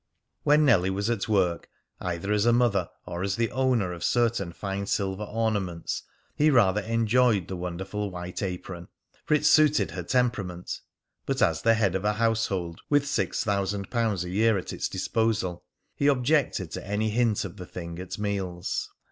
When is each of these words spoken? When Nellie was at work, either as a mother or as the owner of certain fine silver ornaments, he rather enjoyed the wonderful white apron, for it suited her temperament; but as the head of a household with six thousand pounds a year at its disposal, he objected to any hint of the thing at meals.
When 0.41 0.65
Nellie 0.65 0.89
was 0.89 1.11
at 1.11 1.27
work, 1.29 1.69
either 1.99 2.31
as 2.33 2.47
a 2.47 2.51
mother 2.51 2.89
or 3.05 3.21
as 3.21 3.35
the 3.35 3.51
owner 3.51 3.93
of 3.93 4.03
certain 4.03 4.51
fine 4.51 4.87
silver 4.87 5.25
ornaments, 5.25 6.01
he 6.35 6.49
rather 6.49 6.81
enjoyed 6.81 7.47
the 7.47 7.55
wonderful 7.55 8.09
white 8.09 8.41
apron, 8.41 8.87
for 9.25 9.35
it 9.35 9.45
suited 9.45 9.91
her 9.91 10.01
temperament; 10.01 10.79
but 11.27 11.39
as 11.39 11.61
the 11.61 11.75
head 11.75 11.93
of 11.93 12.03
a 12.03 12.13
household 12.13 12.81
with 12.89 13.05
six 13.05 13.43
thousand 13.43 13.91
pounds 13.91 14.23
a 14.23 14.31
year 14.31 14.57
at 14.57 14.73
its 14.73 14.89
disposal, 14.89 15.65
he 15.95 16.07
objected 16.07 16.71
to 16.71 16.83
any 16.83 17.11
hint 17.11 17.45
of 17.45 17.57
the 17.57 17.67
thing 17.67 17.99
at 17.99 18.17
meals. 18.17 18.89